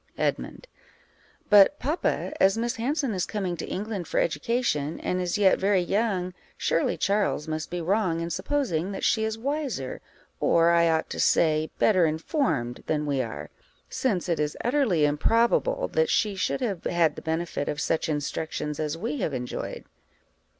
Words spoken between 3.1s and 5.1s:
is coming to England for education,